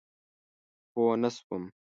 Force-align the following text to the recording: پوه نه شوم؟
پوه 0.91 1.13
نه 1.21 1.29
شوم؟ 1.35 1.63